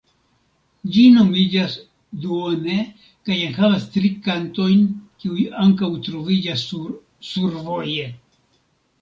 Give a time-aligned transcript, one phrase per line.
[0.93, 1.75] Ĝi nomiĝas
[2.23, 2.77] "Duone"
[3.29, 4.83] kaj enhavas tri kantojn
[5.25, 6.91] kiuj ankaŭ troviĝas sur
[7.31, 8.11] "Survoje".